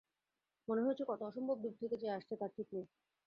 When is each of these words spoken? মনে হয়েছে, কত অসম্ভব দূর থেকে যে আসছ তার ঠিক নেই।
মনে 0.67 0.81
হয়েছে, 0.81 1.03
কত 1.05 1.19
অসম্ভব 1.23 1.57
দূর 1.63 1.73
থেকে 1.81 1.95
যে 1.97 2.07
আসছ 2.09 2.29
তার 2.39 2.51
ঠিক 2.55 2.67
নেই। 2.73 2.85